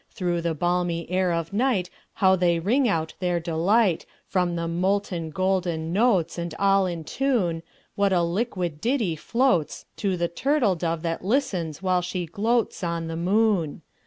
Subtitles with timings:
[0.09, 4.07] Through the balmy air of nightHow they ring out their delight!
[4.25, 7.61] From the molten golden notes, And all in tune,
[7.93, 13.83] What a liquid ditty floatsTo the turtle dove that listens, while she gloatsOn the moon!